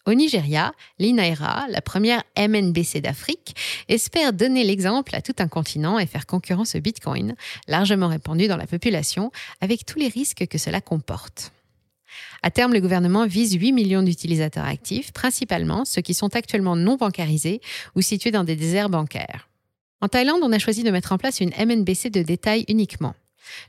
Au 0.08 0.14
Nigeria, 0.14 0.72
l'INAIRA, 1.00 1.68
la 1.70 1.82
première 1.82 2.24
MNBC 2.38 3.02
d'Afrique, 3.02 3.58
espère 3.90 4.32
donner 4.32 4.64
l'exemple 4.64 5.14
à 5.14 5.22
tout 5.22 5.36
un 5.40 5.50
continent 5.50 6.00
et 6.00 6.06
faire 6.06 6.26
concurrence 6.26 6.76
au 6.76 6.80
Bitcoin, 6.80 7.36
largement 7.68 8.08
répandu 8.08 8.48
dans 8.48 8.56
la 8.56 8.68
population, 8.68 9.34
avec 9.60 9.86
tous 9.86 10.00
les 10.00 10.08
risques 10.08 10.48
que 10.48 10.58
cela 10.58 10.80
comporte. 10.80 11.52
À 12.42 12.52
terme, 12.52 12.74
le 12.74 12.80
gouvernement 12.80 13.28
vise 13.28 13.56
8 13.56 13.74
millions 13.74 14.02
d'utilisateurs 14.02 14.64
actifs, 14.64 15.12
principalement 15.12 15.84
ceux 15.84 16.02
qui 16.02 16.14
sont 16.14 16.34
actuellement 16.38 16.78
non 16.78 16.96
bancarisés 16.96 17.60
ou 17.96 18.02
situés 18.02 18.32
dans 18.32 18.46
des 18.46 18.56
déserts 18.56 18.90
bancaires. 18.90 19.50
En 20.00 20.08
Thaïlande, 20.08 20.40
on 20.42 20.54
a 20.54 20.60
choisi 20.60 20.84
de 20.84 20.92
mettre 20.92 21.12
en 21.12 21.18
place 21.18 21.42
une 21.42 21.52
MNBC 21.60 22.12
de 22.12 22.22
détail 22.22 22.64
uniquement. 22.70 23.14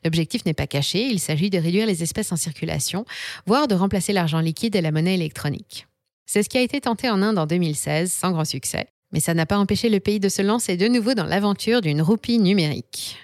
L'objectif 0.05 0.45
n'est 0.45 0.55
pas 0.55 0.69
caché, 0.69 1.03
il 1.03 1.19
s'agit 1.19 1.51
de 1.51 1.59
réduire 1.59 1.87
les 1.87 2.05
espèces 2.05 2.31
en 2.31 2.37
circulation, 2.37 3.07
voire 3.45 3.67
de 3.67 3.75
remplacer 3.75 4.13
l'argent 4.13 4.39
liquide 4.39 4.77
et 4.77 4.81
la 4.81 4.93
monnaie 4.93 5.15
électronique. 5.15 5.89
C'est 6.31 6.43
ce 6.43 6.51
qui 6.51 6.59
a 6.59 6.61
été 6.61 6.79
tenté 6.83 7.09
en 7.09 7.23
Inde 7.23 7.39
en 7.39 7.47
2016, 7.47 8.13
sans 8.13 8.33
grand 8.33 8.45
succès. 8.45 8.89
Mais 9.13 9.19
ça 9.21 9.33
n'a 9.33 9.47
pas 9.47 9.57
empêché 9.57 9.89
le 9.89 9.99
pays 9.99 10.21
de 10.21 10.29
se 10.29 10.43
lancer 10.43 10.77
de 10.77 10.87
nouveau 10.87 11.15
dans 11.15 11.25
l'aventure 11.25 11.81
d'une 11.81 12.03
roupie 12.03 12.39
numérique. 12.39 13.17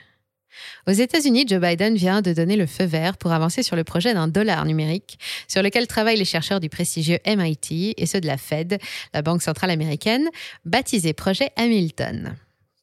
Aux 0.86 0.92
États-Unis, 0.92 1.44
Joe 1.46 1.60
Biden 1.60 1.96
vient 1.96 2.22
de 2.22 2.32
donner 2.32 2.56
le 2.56 2.64
feu 2.64 2.84
vert 2.84 3.18
pour 3.18 3.32
avancer 3.32 3.62
sur 3.62 3.76
le 3.76 3.84
projet 3.84 4.14
d'un 4.14 4.26
dollar 4.26 4.64
numérique, 4.64 5.18
sur 5.48 5.62
lequel 5.62 5.86
travaillent 5.86 6.16
les 6.16 6.24
chercheurs 6.24 6.60
du 6.60 6.70
prestigieux 6.70 7.18
MIT 7.26 7.92
et 7.94 8.06
ceux 8.06 8.22
de 8.22 8.26
la 8.26 8.38
Fed, 8.38 8.78
la 9.12 9.20
Banque 9.20 9.42
centrale 9.42 9.70
américaine, 9.70 10.30
baptisé 10.64 11.12
projet 11.12 11.50
Hamilton. 11.56 12.36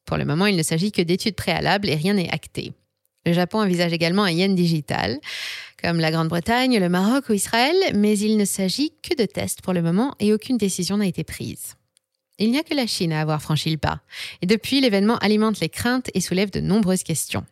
Pour 0.04 0.18
le 0.18 0.24
moment, 0.24 0.46
il 0.46 0.54
ne 0.54 0.62
s'agit 0.62 0.92
que 0.92 1.02
d'études 1.02 1.34
préalables 1.34 1.88
et 1.88 1.96
rien 1.96 2.14
n'est 2.14 2.32
acté. 2.32 2.72
Le 3.24 3.32
Japon 3.32 3.60
envisage 3.60 3.92
également 3.92 4.24
un 4.24 4.30
yen 4.30 4.54
digital, 4.54 5.20
comme 5.82 5.98
la 5.98 6.10
Grande-Bretagne, 6.10 6.78
le 6.78 6.88
Maroc 6.88 7.28
ou 7.28 7.32
Israël, 7.32 7.76
mais 7.94 8.18
il 8.18 8.36
ne 8.36 8.44
s'agit 8.44 8.92
que 9.02 9.14
de 9.14 9.26
tests 9.26 9.62
pour 9.62 9.72
le 9.72 9.82
moment 9.82 10.14
et 10.20 10.32
aucune 10.32 10.58
décision 10.58 10.96
n'a 10.96 11.06
été 11.06 11.24
prise. 11.24 11.74
Il 12.38 12.50
n'y 12.50 12.58
a 12.58 12.62
que 12.62 12.74
la 12.74 12.86
Chine 12.86 13.12
à 13.12 13.20
avoir 13.20 13.42
franchi 13.42 13.70
le 13.70 13.76
pas. 13.76 14.00
Et 14.40 14.46
depuis, 14.46 14.80
l'événement 14.80 15.18
alimente 15.18 15.60
les 15.60 15.68
craintes 15.68 16.10
et 16.14 16.20
soulève 16.20 16.50
de 16.50 16.60
nombreuses 16.60 17.02
questions. 17.04 17.44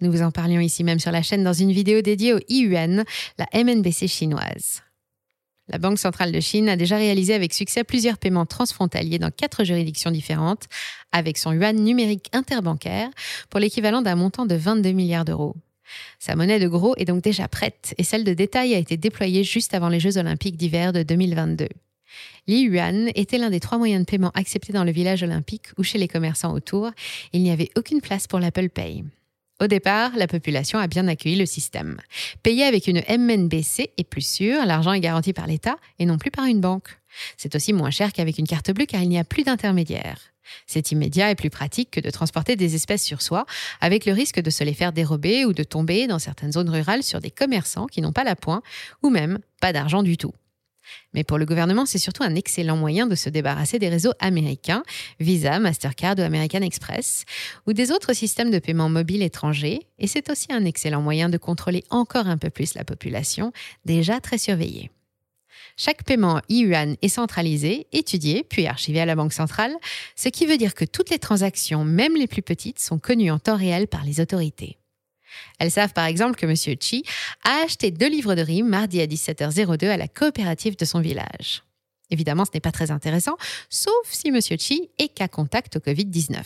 Nous 0.00 0.10
vous 0.10 0.22
en 0.22 0.30
parlions 0.30 0.60
ici 0.60 0.84
même 0.84 0.98
sur 0.98 1.12
la 1.12 1.22
chaîne 1.22 1.44
dans 1.44 1.52
une 1.52 1.72
vidéo 1.72 2.02
dédiée 2.02 2.34
au 2.34 2.40
yuan, 2.48 3.04
la 3.38 3.46
MNBC 3.54 4.08
chinoise. 4.08 4.82
La 5.68 5.78
Banque 5.78 5.98
centrale 5.98 6.30
de 6.30 6.40
Chine 6.40 6.68
a 6.68 6.76
déjà 6.76 6.96
réalisé 6.96 7.32
avec 7.32 7.54
succès 7.54 7.84
plusieurs 7.84 8.18
paiements 8.18 8.44
transfrontaliers 8.44 9.18
dans 9.18 9.30
quatre 9.30 9.64
juridictions 9.64 10.10
différentes, 10.10 10.64
avec 11.10 11.38
son 11.38 11.52
yuan 11.52 11.76
numérique 11.76 12.28
interbancaire 12.34 13.08
pour 13.48 13.60
l'équivalent 13.60 14.02
d'un 14.02 14.14
montant 14.14 14.44
de 14.44 14.54
22 14.54 14.92
milliards 14.92 15.24
d'euros. 15.24 15.56
Sa 16.18 16.36
monnaie 16.36 16.60
de 16.60 16.68
gros 16.68 16.94
est 16.96 17.06
donc 17.06 17.22
déjà 17.22 17.48
prête 17.48 17.94
et 17.98 18.04
celle 18.04 18.24
de 18.24 18.34
détail 18.34 18.74
a 18.74 18.78
été 18.78 18.96
déployée 18.96 19.44
juste 19.44 19.74
avant 19.74 19.88
les 19.88 20.00
Jeux 20.00 20.18
olympiques 20.18 20.56
d'hiver 20.56 20.92
de 20.92 21.02
2022. 21.02 21.68
L'I-Yuan 22.46 23.10
était 23.14 23.38
l'un 23.38 23.50
des 23.50 23.60
trois 23.60 23.78
moyens 23.78 24.04
de 24.04 24.10
paiement 24.10 24.30
acceptés 24.34 24.72
dans 24.72 24.84
le 24.84 24.92
village 24.92 25.22
olympique 25.22 25.68
ou 25.78 25.82
chez 25.82 25.98
les 25.98 26.08
commerçants 26.08 26.52
autour. 26.52 26.90
Il 27.32 27.42
n'y 27.42 27.50
avait 27.50 27.70
aucune 27.76 28.00
place 28.00 28.26
pour 28.26 28.38
l'Apple 28.38 28.68
Pay. 28.68 29.04
Au 29.60 29.68
départ, 29.68 30.10
la 30.16 30.26
population 30.26 30.78
a 30.78 30.88
bien 30.88 31.06
accueilli 31.06 31.36
le 31.36 31.46
système. 31.46 31.98
Payer 32.42 32.64
avec 32.64 32.88
une 32.88 33.02
MNBC 33.08 33.92
est 33.96 34.08
plus 34.08 34.26
sûr, 34.26 34.64
l'argent 34.66 34.92
est 34.92 35.00
garanti 35.00 35.32
par 35.32 35.46
l'État 35.46 35.76
et 36.00 36.06
non 36.06 36.18
plus 36.18 36.32
par 36.32 36.46
une 36.46 36.60
banque. 36.60 36.98
C'est 37.36 37.54
aussi 37.54 37.72
moins 37.72 37.90
cher 37.90 38.12
qu'avec 38.12 38.38
une 38.38 38.48
carte 38.48 38.72
bleue 38.72 38.86
car 38.86 39.02
il 39.02 39.08
n'y 39.08 39.18
a 39.18 39.24
plus 39.24 39.44
d'intermédiaire. 39.44 40.18
C'est 40.66 40.90
immédiat 40.90 41.30
et 41.30 41.34
plus 41.36 41.50
pratique 41.50 41.90
que 41.92 42.00
de 42.00 42.10
transporter 42.10 42.56
des 42.56 42.74
espèces 42.74 43.02
sur 43.02 43.22
soi, 43.22 43.46
avec 43.80 44.06
le 44.06 44.12
risque 44.12 44.40
de 44.40 44.50
se 44.50 44.64
les 44.64 44.74
faire 44.74 44.92
dérober 44.92 45.44
ou 45.44 45.52
de 45.52 45.62
tomber 45.62 46.06
dans 46.06 46.18
certaines 46.18 46.52
zones 46.52 46.68
rurales 46.68 47.02
sur 47.02 47.20
des 47.20 47.30
commerçants 47.30 47.86
qui 47.86 48.02
n'ont 48.02 48.12
pas 48.12 48.24
la 48.24 48.36
pointe 48.36 48.62
ou 49.02 49.10
même 49.10 49.38
pas 49.60 49.72
d'argent 49.72 50.02
du 50.02 50.16
tout. 50.16 50.32
Mais 51.12 51.24
pour 51.24 51.38
le 51.38 51.46
gouvernement, 51.46 51.86
c'est 51.86 51.98
surtout 51.98 52.22
un 52.22 52.34
excellent 52.34 52.76
moyen 52.76 53.06
de 53.06 53.14
se 53.14 53.28
débarrasser 53.28 53.78
des 53.78 53.88
réseaux 53.88 54.12
américains, 54.20 54.82
Visa, 55.20 55.58
Mastercard 55.58 56.16
ou 56.18 56.22
American 56.22 56.62
Express, 56.62 57.24
ou 57.66 57.72
des 57.72 57.90
autres 57.90 58.12
systèmes 58.12 58.50
de 58.50 58.58
paiement 58.58 58.88
mobile 58.88 59.22
étrangers, 59.22 59.80
et 59.98 60.06
c'est 60.06 60.30
aussi 60.30 60.48
un 60.50 60.64
excellent 60.64 61.02
moyen 61.02 61.28
de 61.28 61.38
contrôler 61.38 61.84
encore 61.90 62.26
un 62.26 62.38
peu 62.38 62.50
plus 62.50 62.74
la 62.74 62.84
population, 62.84 63.52
déjà 63.84 64.20
très 64.20 64.38
surveillée. 64.38 64.90
Chaque 65.76 66.04
paiement 66.04 66.40
yuan 66.48 66.96
est 67.02 67.08
centralisé, 67.08 67.86
étudié, 67.92 68.44
puis 68.48 68.66
archivé 68.66 69.00
à 69.00 69.06
la 69.06 69.16
Banque 69.16 69.32
centrale, 69.32 69.74
ce 70.14 70.28
qui 70.28 70.46
veut 70.46 70.56
dire 70.56 70.74
que 70.74 70.84
toutes 70.84 71.10
les 71.10 71.18
transactions, 71.18 71.84
même 71.84 72.16
les 72.16 72.28
plus 72.28 72.42
petites, 72.42 72.78
sont 72.78 72.98
connues 72.98 73.30
en 73.30 73.38
temps 73.38 73.56
réel 73.56 73.88
par 73.88 74.04
les 74.04 74.20
autorités. 74.20 74.78
Elles 75.58 75.70
savent 75.70 75.92
par 75.92 76.06
exemple 76.06 76.36
que 76.36 76.46
M. 76.46 76.54
Chi 76.80 77.04
a 77.44 77.64
acheté 77.64 77.90
deux 77.90 78.08
livres 78.08 78.34
de 78.34 78.42
rimes 78.42 78.68
mardi 78.68 79.00
à 79.00 79.06
17h02 79.06 79.88
à 79.88 79.96
la 79.96 80.08
coopérative 80.08 80.76
de 80.76 80.84
son 80.84 81.00
village. 81.00 81.62
Évidemment, 82.10 82.44
ce 82.44 82.50
n'est 82.54 82.60
pas 82.60 82.72
très 82.72 82.90
intéressant, 82.90 83.36
sauf 83.70 84.06
si 84.10 84.28
M. 84.28 84.40
Chi 84.40 84.90
est 84.98 85.08
cas 85.08 85.28
contact 85.28 85.76
au 85.76 85.80
Covid-19. 85.80 86.42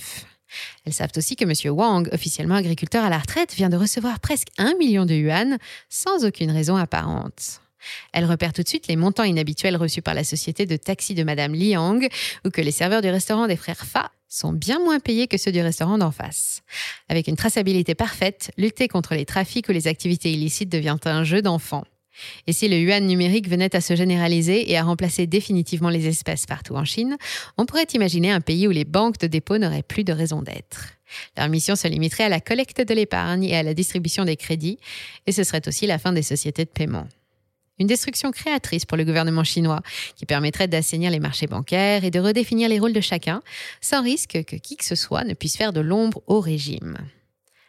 Elles 0.85 0.93
savent 0.93 1.13
aussi 1.17 1.37
que 1.37 1.45
M. 1.45 1.75
Wang, 1.75 2.09
officiellement 2.13 2.55
agriculteur 2.55 3.05
à 3.05 3.11
la 3.11 3.19
retraite, 3.19 3.55
vient 3.55 3.69
de 3.69 3.77
recevoir 3.77 4.21
presque 4.21 4.49
un 4.57 4.75
million 4.77 5.05
de 5.05 5.15
yuan 5.15 5.59
sans 5.89 6.25
aucune 6.25 6.51
raison 6.51 6.77
apparente. 6.77 7.61
Elle 8.13 8.25
repère 8.25 8.53
tout 8.53 8.63
de 8.63 8.69
suite 8.69 8.89
les 8.89 8.97
montants 8.97 9.25
inhabituels 9.25 9.77
reçus 9.77 10.03
par 10.03 10.15
la 10.15 10.25
société 10.25 10.67
de 10.67 10.77
taxi 10.77 11.15
de 11.15 11.23
Madame 11.23 11.55
Liang 11.55 12.01
ou 12.45 12.51
que 12.51 12.61
les 12.61 12.71
serveurs 12.71 13.03
du 13.03 13.09
restaurant 13.09 13.47
des 13.47 13.57
frères 13.57 13.85
Fa 13.85 14.11
sont 14.29 14.53
bien 14.53 14.79
moins 14.79 15.01
payés 15.01 15.27
que 15.27 15.39
ceux 15.39 15.53
du 15.53 15.61
restaurant 15.61 15.99
d'en 15.99 16.11
face. 16.11 16.63
Avec 17.09 17.29
une 17.29 17.37
traçabilité 17.37 17.95
parfaite, 17.95 18.51
lutter 18.59 18.89
contre 18.89 19.15
les 19.15 19.25
trafics 19.25 19.69
ou 19.69 19.73
les 19.73 19.87
activités 19.89 20.33
illicites 20.33 20.71
devient 20.71 20.97
un 21.05 21.25
jeu 21.25 21.41
d'enfant. 21.41 21.85
Et 22.47 22.53
si 22.53 22.69
le 22.69 22.77
yuan 22.77 23.07
numérique 23.07 23.49
venait 23.49 23.75
à 23.75 23.81
se 23.81 23.95
généraliser 23.95 24.71
et 24.71 24.77
à 24.77 24.83
remplacer 24.83 25.27
définitivement 25.27 25.89
les 25.89 26.07
espèces 26.07 26.47
partout 26.47 26.75
en 26.75 26.85
Chine, 26.85 27.17
on 27.57 27.65
pourrait 27.65 27.87
imaginer 27.95 28.31
un 28.31 28.41
pays 28.41 28.67
où 28.67 28.71
les 28.71 28.85
banques 28.85 29.19
de 29.19 29.27
dépôt 29.27 29.59
n'auraient 29.59 29.83
plus 29.83 30.05
de 30.05 30.13
raison 30.13 30.43
d'être. 30.43 30.95
Leur 31.37 31.49
mission 31.49 31.77
se 31.77 31.89
limiterait 31.89 32.25
à 32.25 32.29
la 32.29 32.41
collecte 32.41 32.81
de 32.81 32.95
l'épargne 32.95 33.45
et 33.45 33.57
à 33.57 33.63
la 33.63 33.73
distribution 33.73 34.25
des 34.25 34.37
crédits, 34.37 34.79
et 35.27 35.33
ce 35.33 35.45
serait 35.45 35.67
aussi 35.67 35.87
la 35.87 35.99
fin 35.99 36.13
des 36.13 36.23
sociétés 36.23 36.65
de 36.65 36.71
paiement. 36.71 37.07
Une 37.79 37.87
destruction 37.87 38.31
créatrice 38.31 38.85
pour 38.85 38.97
le 38.97 39.05
gouvernement 39.05 39.45
chinois 39.45 39.83
qui 40.17 40.27
permettrait 40.27 40.69
d'assainir 40.69 41.11
les 41.11 41.21
marchés 41.21 41.47
bancaires 41.47 42.05
et 42.05 42.11
de 42.11 42.19
redéfinir 42.19 42.69
les 42.69 42.79
rôles 42.79 42.93
de 42.93 43.01
chacun 43.01 43.43
sans 43.81 44.03
risque 44.03 44.43
que 44.45 44.57
qui 44.57 44.77
que 44.77 44.85
ce 44.85 44.95
soit 44.95 45.25
ne 45.25 45.35
puisse 45.35 45.57
faire 45.57 45.73
de 45.73 45.81
l'ombre 45.81 46.23
au 46.27 46.41
régime. 46.41 46.99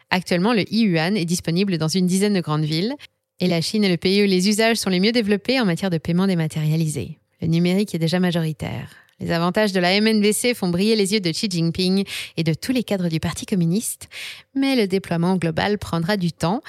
Actuellement, 0.10 0.54
le 0.54 0.64
yuan 0.74 1.16
est 1.16 1.26
disponible 1.26 1.78
dans 1.78 1.88
une 1.88 2.08
dizaine 2.08 2.34
de 2.34 2.42
grandes 2.42 2.66
villes 2.66 2.96
et 3.40 3.48
la 3.48 3.62
Chine 3.62 3.84
est 3.84 3.90
le 3.90 3.98
pays 3.98 4.24
où 4.24 4.26
les 4.26 4.50
usages 4.50 4.78
sont 4.78 4.90
les 4.90 5.00
mieux 5.00 5.12
développés 5.12 5.60
en 5.60 5.66
matière 5.66 5.90
de 5.90 5.98
paiement 5.98 6.28
dématérialisé. 6.28 7.20
Le 7.42 7.48
numérique 7.48 7.94
est 7.96 8.00
déjà 8.00 8.20
majoritaire. 8.20 8.90
Les 9.20 9.32
avantages 9.32 9.74
de 9.74 9.80
la 9.80 10.00
MNBC 10.00 10.54
font 10.54 10.70
briller 10.70 10.96
les 10.96 11.14
yeux 11.14 11.20
de 11.20 11.30
Xi 11.30 11.48
Jinping 11.50 12.06
et 12.38 12.44
de 12.44 12.54
tous 12.54 12.72
les 12.72 12.84
cadres 12.84 13.10
du 13.10 13.20
Parti 13.20 13.46
communiste, 13.46 14.10
mais 14.56 14.76
le 14.76 14.88
déploiement 14.88 15.36
global 15.36 15.78
prendra 15.78 16.16
du 16.18 16.32
temps, 16.32 16.62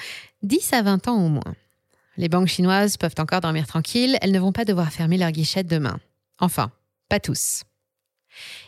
10 0.43 0.73
à 0.73 0.81
20 0.81 1.07
ans 1.07 1.25
au 1.25 1.29
moins. 1.29 1.55
Les 2.21 2.29
banques 2.29 2.49
chinoises 2.49 2.97
peuvent 2.97 3.15
encore 3.17 3.41
dormir 3.41 3.65
tranquilles, 3.65 4.15
elles 4.21 4.31
ne 4.31 4.39
vont 4.39 4.51
pas 4.51 4.63
devoir 4.63 4.93
fermer 4.93 5.17
leurs 5.17 5.31
guichettes 5.31 5.65
demain. 5.65 5.99
Enfin, 6.37 6.71
pas 7.09 7.19
tous. 7.19 7.63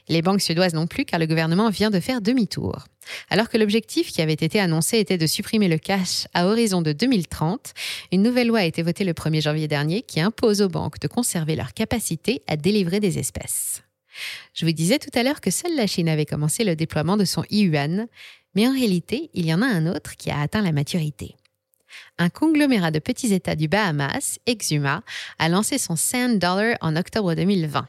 Les 0.08 0.24
banques 0.24 0.42
suédoises 0.42 0.74
non 0.74 0.88
plus, 0.88 1.06
car 1.06 1.20
le 1.20 1.28
gouvernement 1.28 1.70
vient 1.70 1.92
de 1.92 2.00
faire 2.00 2.20
demi-tour. 2.20 2.88
Alors 3.30 3.50
que 3.50 3.60
l'objectif 3.60 4.12
qui 4.12 4.24
avait 4.24 4.34
été 4.34 4.60
annoncé 4.60 4.98
était 4.98 5.20
de 5.20 5.28
supprimer 5.28 5.68
le 5.68 5.78
cash 5.78 6.26
à 6.34 6.48
horizon 6.48 6.82
de 6.82 6.94
2030, 6.94 7.76
une 8.12 8.24
nouvelle 8.24 8.48
loi 8.48 8.62
a 8.62 8.66
été 8.66 8.82
votée 8.82 9.04
le 9.04 9.14
1er 9.14 9.42
janvier 9.42 9.68
dernier 9.68 10.02
qui 10.02 10.20
impose 10.20 10.64
aux 10.64 10.68
banques 10.68 10.98
de 10.98 11.08
conserver 11.08 11.56
leur 11.56 11.76
capacité 11.76 12.42
à 12.48 12.58
délivrer 12.58 13.00
des 13.00 13.20
espèces. 13.20 13.84
Je 14.56 14.66
vous 14.66 14.72
disais 14.72 14.98
tout 14.98 15.12
à 15.14 15.22
l'heure 15.22 15.42
que 15.42 15.52
seule 15.52 15.76
la 15.76 15.86
Chine 15.86 16.10
avait 16.10 16.26
commencé 16.26 16.64
le 16.64 16.76
déploiement 16.76 17.18
de 17.18 17.26
son 17.26 17.44
yuan, 17.52 18.08
mais 18.56 18.68
en 18.68 18.74
réalité, 18.74 19.30
il 19.36 19.46
y 19.46 19.54
en 19.54 19.62
a 19.62 19.68
un 19.68 19.86
autre 19.86 20.16
qui 20.16 20.32
a 20.32 20.40
atteint 20.40 20.64
la 20.64 20.72
maturité 20.72 21.36
un 22.18 22.30
conglomérat 22.30 22.92
de 22.92 23.00
petits 23.00 23.34
États 23.34 23.56
du 23.56 23.68
Bahamas, 23.68 24.40
Exuma, 24.46 25.04
a 25.40 25.50
lancé 25.50 25.78
son 25.78 25.96
Sand 25.96 26.40
Dollar 26.40 26.78
en 26.82 26.96
octobre 26.96 27.34
2020. 27.34 27.88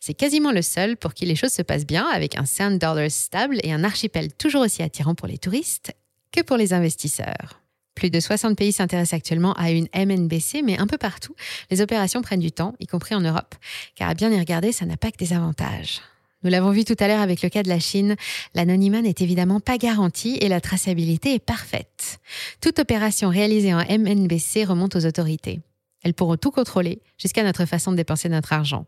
C'est 0.00 0.14
quasiment 0.14 0.52
le 0.52 0.62
seul 0.62 0.96
pour 0.96 1.14
qui 1.14 1.26
les 1.26 1.36
choses 1.36 1.52
se 1.52 1.62
passent 1.62 1.86
bien, 1.86 2.06
avec 2.06 2.36
un 2.36 2.44
Sand 2.44 2.78
Dollar 2.78 3.10
stable 3.10 3.58
et 3.62 3.72
un 3.72 3.84
archipel 3.84 4.32
toujours 4.34 4.62
aussi 4.62 4.82
attirant 4.82 5.14
pour 5.14 5.28
les 5.28 5.38
touristes 5.38 5.92
que 6.30 6.42
pour 6.42 6.56
les 6.56 6.72
investisseurs. 6.72 7.62
Plus 7.94 8.10
de 8.10 8.20
60 8.20 8.56
pays 8.56 8.72
s'intéressent 8.72 9.18
actuellement 9.18 9.52
à 9.54 9.70
une 9.70 9.88
MNBC, 9.94 10.62
mais 10.62 10.78
un 10.78 10.86
peu 10.86 10.98
partout, 10.98 11.34
les 11.70 11.80
opérations 11.82 12.22
prennent 12.22 12.40
du 12.40 12.52
temps, 12.52 12.74
y 12.80 12.86
compris 12.86 13.14
en 13.14 13.20
Europe, 13.20 13.54
car 13.94 14.08
à 14.08 14.14
bien 14.14 14.30
y 14.30 14.38
regarder, 14.38 14.72
ça 14.72 14.86
n'a 14.86 14.96
pas 14.96 15.10
que 15.10 15.18
des 15.18 15.32
avantages. 15.34 16.00
Nous 16.42 16.50
l'avons 16.50 16.70
vu 16.70 16.84
tout 16.84 16.96
à 16.98 17.08
l'heure 17.08 17.20
avec 17.20 17.42
le 17.42 17.48
cas 17.48 17.62
de 17.62 17.68
la 17.68 17.78
Chine, 17.78 18.16
l'anonymat 18.54 19.02
n'est 19.02 19.14
évidemment 19.20 19.60
pas 19.60 19.78
garanti 19.78 20.38
et 20.40 20.48
la 20.48 20.60
traçabilité 20.60 21.34
est 21.34 21.44
parfaite. 21.44 22.18
Toute 22.60 22.78
opération 22.78 23.28
réalisée 23.28 23.74
en 23.74 23.84
MNBC 23.84 24.64
remonte 24.64 24.96
aux 24.96 25.06
autorités. 25.06 25.60
Elles 26.02 26.14
pourront 26.14 26.36
tout 26.36 26.50
contrôler 26.50 27.00
jusqu'à 27.16 27.44
notre 27.44 27.64
façon 27.64 27.92
de 27.92 27.96
dépenser 27.96 28.28
notre 28.28 28.52
argent. 28.52 28.86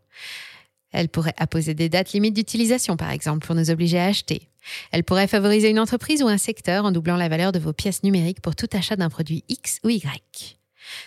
Elles 0.93 1.09
pourraient 1.09 1.35
apposer 1.39 1.75
des 1.75 1.89
dates 1.89 2.13
limites 2.13 2.35
d'utilisation, 2.35 2.97
par 2.97 3.11
exemple, 3.11 3.47
pour 3.47 3.55
nous 3.55 3.71
obliger 3.71 3.99
à 3.99 4.07
acheter. 4.07 4.49
Elles 4.93 5.05
pourraient 5.05 5.27
favoriser 5.27 5.69
une 5.69 5.81
entreprise 5.81 6.23
ou 6.23 6.29
un 6.29 6.39
secteur 6.39 6.85
en 6.85 6.93
doublant 6.93 7.17
la 7.17 7.29
valeur 7.29 7.53
de 7.53 7.59
vos 7.59 7.73
pièces 7.73 8.03
numériques 8.03 8.41
pour 8.41 8.57
tout 8.57 8.69
achat 8.73 8.97
d'un 8.97 9.11
produit 9.11 9.45
X 9.49 9.81
ou 9.85 9.91
Y. 9.91 10.59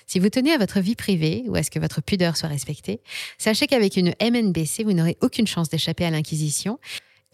Si 0.05 0.19
vous 0.19 0.29
tenez 0.29 0.51
à 0.51 0.57
votre 0.57 0.79
vie 0.79 0.95
privée 0.95 1.43
ou 1.47 1.55
à 1.55 1.63
ce 1.63 1.71
que 1.71 1.79
votre 1.79 2.01
pudeur 2.01 2.37
soit 2.37 2.49
respectée, 2.49 3.01
sachez 3.37 3.67
qu'avec 3.67 3.97
une 3.97 4.13
MNBC, 4.21 4.83
vous 4.83 4.93
n'aurez 4.93 5.17
aucune 5.21 5.47
chance 5.47 5.69
d'échapper 5.69 6.05
à 6.05 6.09
l'inquisition 6.09 6.79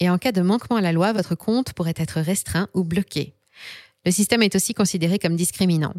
et 0.00 0.10
en 0.10 0.18
cas 0.18 0.32
de 0.32 0.42
manquement 0.42 0.76
à 0.76 0.80
la 0.80 0.92
loi, 0.92 1.12
votre 1.12 1.34
compte 1.34 1.72
pourrait 1.72 1.94
être 1.96 2.20
restreint 2.20 2.68
ou 2.74 2.84
bloqué. 2.84 3.34
Le 4.04 4.10
système 4.10 4.42
est 4.42 4.54
aussi 4.54 4.74
considéré 4.74 5.18
comme 5.18 5.36
discriminant. 5.36 5.94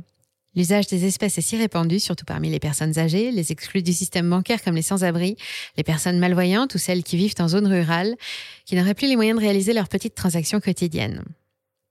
L'usage 0.56 0.88
des 0.88 1.06
espèces 1.06 1.38
est 1.38 1.42
si 1.42 1.58
répandu, 1.58 2.00
surtout 2.00 2.24
parmi 2.24 2.50
les 2.50 2.60
personnes 2.60 2.98
âgées, 2.98 3.32
les 3.32 3.52
exclus 3.52 3.84
du 3.84 3.92
système 3.92 4.30
bancaire 4.30 4.64
comme 4.64 4.76
les 4.76 4.82
sans-abri, 4.82 5.36
les 5.76 5.84
personnes 5.84 6.18
malvoyantes 6.18 6.76
ou 6.76 6.78
celles 6.78 7.04
qui 7.04 7.18
vivent 7.18 7.36
en 7.40 7.50
zone 7.50 7.68
rurale, 7.68 8.16
qui 8.66 8.76
n'auraient 8.76 8.94
plus 8.94 9.08
les 9.08 9.18
moyens 9.18 9.38
de 9.38 9.44
réaliser 9.44 9.74
leurs 9.74 9.90
petites 9.90 10.16
transactions 10.16 10.62
quotidiennes. 10.62 11.24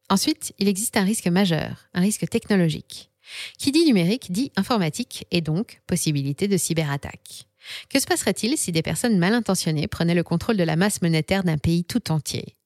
Ensuite, 0.08 0.54
il 0.58 0.68
existe 0.68 0.96
un 0.96 1.04
risque 1.04 1.26
majeur, 1.26 1.88
un 1.92 2.00
risque 2.00 2.28
technologique. 2.28 3.10
Qui 3.58 3.72
dit 3.72 3.84
numérique 3.84 4.32
dit 4.32 4.52
informatique 4.56 5.26
et 5.30 5.40
donc 5.40 5.80
possibilité 5.86 6.48
de 6.48 6.56
cyberattaque. 6.56 7.46
Que 7.88 7.98
se 7.98 8.06
passerait-il 8.06 8.58
si 8.58 8.72
des 8.72 8.82
personnes 8.82 9.18
mal 9.18 9.32
intentionnées 9.32 9.88
prenaient 9.88 10.14
le 10.14 10.22
contrôle 10.22 10.56
de 10.56 10.64
la 10.64 10.76
masse 10.76 11.02
monétaire 11.02 11.44
d'un 11.44 11.58
pays 11.58 11.84
tout 11.84 12.10
entier? 12.10 12.56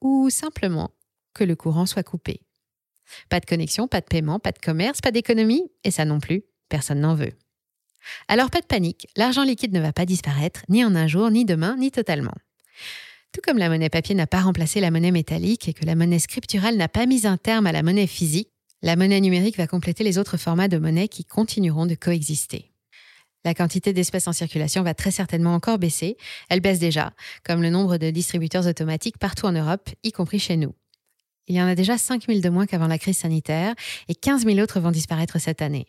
Ou 0.00 0.30
simplement 0.30 0.90
que 1.34 1.44
le 1.44 1.56
courant 1.56 1.86
soit 1.86 2.04
coupé? 2.04 2.40
Pas 3.28 3.40
de 3.40 3.46
connexion, 3.46 3.88
pas 3.88 4.00
de 4.00 4.06
paiement, 4.06 4.38
pas 4.38 4.52
de 4.52 4.58
commerce, 4.58 5.00
pas 5.00 5.10
d'économie, 5.10 5.70
et 5.84 5.90
ça 5.90 6.04
non 6.04 6.20
plus, 6.20 6.44
personne 6.68 7.00
n'en 7.00 7.14
veut. 7.14 7.32
Alors 8.28 8.50
pas 8.50 8.60
de 8.60 8.66
panique, 8.66 9.08
l'argent 9.16 9.42
liquide 9.42 9.72
ne 9.72 9.80
va 9.80 9.92
pas 9.92 10.06
disparaître, 10.06 10.62
ni 10.68 10.84
en 10.84 10.94
un 10.94 11.06
jour, 11.06 11.30
ni 11.30 11.44
demain, 11.44 11.76
ni 11.76 11.90
totalement. 11.90 12.34
Tout 13.32 13.40
comme 13.42 13.58
la 13.58 13.68
monnaie 13.68 13.90
papier 13.90 14.14
n'a 14.14 14.26
pas 14.26 14.40
remplacé 14.40 14.80
la 14.80 14.90
monnaie 14.90 15.10
métallique 15.10 15.68
et 15.68 15.74
que 15.74 15.84
la 15.84 15.94
monnaie 15.94 16.18
scripturale 16.18 16.76
n'a 16.76 16.88
pas 16.88 17.06
mis 17.06 17.26
un 17.26 17.36
terme 17.36 17.66
à 17.66 17.72
la 17.72 17.82
monnaie 17.82 18.06
physique, 18.06 18.50
la 18.82 18.96
monnaie 18.96 19.20
numérique 19.20 19.56
va 19.56 19.66
compléter 19.66 20.04
les 20.04 20.18
autres 20.18 20.36
formats 20.36 20.68
de 20.68 20.78
monnaie 20.78 21.08
qui 21.08 21.24
continueront 21.24 21.86
de 21.86 21.94
coexister. 21.94 22.72
La 23.44 23.54
quantité 23.54 23.92
d'espèces 23.92 24.26
en 24.26 24.32
circulation 24.32 24.82
va 24.82 24.92
très 24.92 25.12
certainement 25.12 25.54
encore 25.54 25.78
baisser. 25.78 26.16
Elle 26.48 26.60
baisse 26.60 26.80
déjà, 26.80 27.12
comme 27.44 27.62
le 27.62 27.70
nombre 27.70 27.96
de 27.96 28.10
distributeurs 28.10 28.66
automatiques 28.66 29.18
partout 29.18 29.46
en 29.46 29.52
Europe, 29.52 29.88
y 30.02 30.10
compris 30.10 30.40
chez 30.40 30.56
nous. 30.56 30.74
Il 31.46 31.54
y 31.54 31.62
en 31.62 31.68
a 31.68 31.76
déjà 31.76 31.96
5 31.96 32.26
000 32.26 32.40
de 32.40 32.48
moins 32.48 32.66
qu'avant 32.66 32.88
la 32.88 32.98
crise 32.98 33.18
sanitaire 33.18 33.74
et 34.08 34.14
15 34.16 34.44
000 34.44 34.58
autres 34.58 34.80
vont 34.80 34.90
disparaître 34.90 35.40
cette 35.40 35.62
année. 35.62 35.86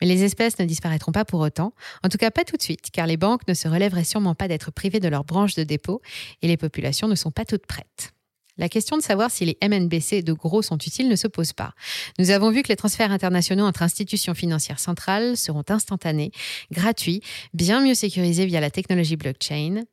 Mais 0.00 0.06
les 0.06 0.24
espèces 0.24 0.58
ne 0.58 0.64
disparaîtront 0.64 1.12
pas 1.12 1.26
pour 1.26 1.40
autant, 1.40 1.74
en 2.02 2.08
tout 2.08 2.18
cas 2.18 2.30
pas 2.30 2.44
tout 2.44 2.56
de 2.56 2.62
suite, 2.62 2.90
car 2.90 3.06
les 3.06 3.16
banques 3.16 3.46
ne 3.48 3.54
se 3.54 3.68
relèveraient 3.68 4.04
sûrement 4.04 4.34
pas 4.34 4.48
d'être 4.48 4.70
privées 4.70 5.00
de 5.00 5.08
leurs 5.08 5.24
branches 5.24 5.56
de 5.56 5.64
dépôt 5.64 6.00
et 6.40 6.48
les 6.48 6.56
populations 6.56 7.06
ne 7.06 7.14
sont 7.14 7.30
pas 7.30 7.44
toutes 7.44 7.66
prêtes. 7.66 8.14
La 8.58 8.68
question 8.68 8.96
de 8.96 9.02
savoir 9.02 9.30
si 9.30 9.44
les 9.44 9.56
MNBC 9.62 10.22
de 10.22 10.32
gros 10.32 10.62
sont 10.62 10.76
utiles 10.78 11.08
ne 11.08 11.16
se 11.16 11.28
pose 11.28 11.52
pas. 11.52 11.72
Nous 12.18 12.30
avons 12.30 12.50
vu 12.50 12.62
que 12.62 12.68
les 12.68 12.76
transferts 12.76 13.12
internationaux 13.12 13.64
entre 13.64 13.82
institutions 13.82 14.34
financières 14.34 14.80
centrales 14.80 15.36
seront 15.36 15.64
instantanés, 15.68 16.32
gratuits, 16.70 17.22
bien 17.54 17.80
mieux 17.80 17.94
sécurisés 17.94 18.46
via 18.46 18.60
la 18.60 18.70
technologie 18.70 19.16
blockchain. 19.16 19.84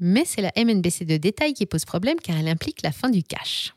Mais 0.00 0.24
c'est 0.24 0.42
la 0.42 0.52
MNBC 0.56 1.04
de 1.04 1.16
détail 1.16 1.54
qui 1.54 1.66
pose 1.66 1.84
problème 1.84 2.18
car 2.22 2.36
elle 2.36 2.48
implique 2.48 2.82
la 2.82 2.92
fin 2.92 3.08
du 3.08 3.22
cash. 3.22 3.72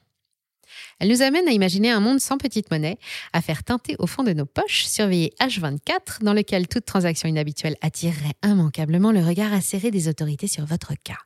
Elle 1.00 1.10
nous 1.10 1.21
amène 1.21 1.48
à 1.48 1.51
imaginer 1.51 1.89
un 1.89 2.00
monde 2.00 2.19
sans 2.19 2.38
petite 2.38 2.69
monnaie, 2.69 2.98
à 3.33 3.41
faire 3.41 3.63
teinter 3.63 3.95
au 3.98 4.07
fond 4.07 4.24
de 4.24 4.33
nos 4.33 4.45
poches, 4.45 4.86
surveiller 4.86 5.33
H24, 5.39 6.21
dans 6.21 6.33
lequel 6.33 6.67
toute 6.67 6.86
transaction 6.86 7.27
inhabituelle 7.27 7.75
attirerait 7.81 8.36
immanquablement 8.43 9.12
le 9.12 9.25
regard 9.25 9.51
acéré 9.51 9.89
des 9.89 10.07
autorités 10.07 10.48
sur 10.48 10.65
votre 10.65 10.93
cas. 11.03 11.17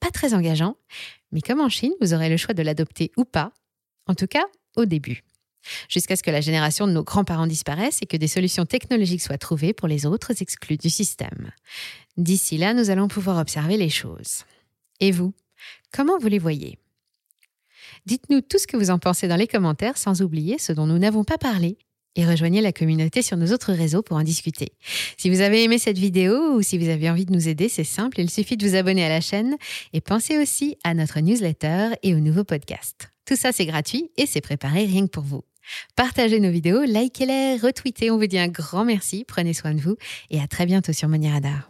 Pas 0.00 0.10
très 0.10 0.34
engageant, 0.34 0.76
mais 1.32 1.40
comme 1.40 1.60
en 1.60 1.68
Chine, 1.68 1.92
vous 2.00 2.14
aurez 2.14 2.28
le 2.28 2.36
choix 2.36 2.54
de 2.54 2.62
l'adopter 2.62 3.12
ou 3.16 3.24
pas, 3.24 3.52
en 4.06 4.14
tout 4.14 4.26
cas 4.26 4.44
au 4.76 4.84
début. 4.84 5.22
Jusqu'à 5.88 6.16
ce 6.16 6.22
que 6.22 6.30
la 6.30 6.40
génération 6.40 6.86
de 6.86 6.92
nos 6.92 7.04
grands-parents 7.04 7.46
disparaisse 7.46 7.98
et 8.00 8.06
que 8.06 8.16
des 8.16 8.28
solutions 8.28 8.64
technologiques 8.64 9.20
soient 9.20 9.38
trouvées 9.38 9.74
pour 9.74 9.88
les 9.88 10.06
autres 10.06 10.40
exclus 10.40 10.78
du 10.78 10.88
système. 10.88 11.52
D'ici 12.16 12.56
là, 12.56 12.72
nous 12.72 12.90
allons 12.90 13.08
pouvoir 13.08 13.38
observer 13.38 13.76
les 13.76 13.90
choses. 13.90 14.44
Et 15.00 15.12
vous, 15.12 15.34
comment 15.92 16.18
vous 16.18 16.28
les 16.28 16.38
voyez? 16.38 16.78
Dites-nous 18.06 18.40
tout 18.40 18.58
ce 18.58 18.66
que 18.66 18.76
vous 18.76 18.90
en 18.90 18.98
pensez 18.98 19.28
dans 19.28 19.36
les 19.36 19.46
commentaires 19.46 19.98
sans 19.98 20.22
oublier 20.22 20.58
ce 20.58 20.72
dont 20.72 20.86
nous 20.86 20.98
n'avons 20.98 21.24
pas 21.24 21.38
parlé 21.38 21.76
et 22.16 22.26
rejoignez 22.26 22.60
la 22.60 22.72
communauté 22.72 23.22
sur 23.22 23.36
nos 23.36 23.52
autres 23.52 23.72
réseaux 23.72 24.02
pour 24.02 24.16
en 24.16 24.22
discuter. 24.22 24.72
Si 25.16 25.30
vous 25.30 25.40
avez 25.40 25.62
aimé 25.64 25.78
cette 25.78 25.98
vidéo 25.98 26.54
ou 26.54 26.62
si 26.62 26.78
vous 26.78 26.88
avez 26.88 27.08
envie 27.10 27.26
de 27.26 27.32
nous 27.32 27.48
aider, 27.48 27.68
c'est 27.68 27.84
simple, 27.84 28.20
il 28.20 28.30
suffit 28.30 28.56
de 28.56 28.66
vous 28.66 28.76
abonner 28.76 29.04
à 29.04 29.08
la 29.08 29.20
chaîne 29.20 29.56
et 29.92 30.00
pensez 30.00 30.38
aussi 30.38 30.76
à 30.84 30.94
notre 30.94 31.20
newsletter 31.20 31.90
et 32.02 32.14
au 32.14 32.18
nouveau 32.18 32.44
podcast. 32.44 33.10
Tout 33.26 33.36
ça, 33.36 33.52
c'est 33.52 33.66
gratuit 33.66 34.10
et 34.16 34.26
c'est 34.26 34.40
préparé 34.40 34.84
rien 34.86 35.06
que 35.06 35.10
pour 35.10 35.24
vous. 35.24 35.42
Partagez 35.94 36.40
nos 36.40 36.50
vidéos, 36.50 36.82
likez-les, 36.82 37.56
retweetez. 37.56 38.10
On 38.10 38.18
vous 38.18 38.26
dit 38.26 38.38
un 38.38 38.48
grand 38.48 38.84
merci, 38.84 39.24
prenez 39.26 39.54
soin 39.54 39.74
de 39.74 39.80
vous 39.80 39.96
et 40.30 40.40
à 40.40 40.48
très 40.48 40.66
bientôt 40.66 40.92
sur 40.92 41.08
Money 41.08 41.30
Radar. 41.30 41.69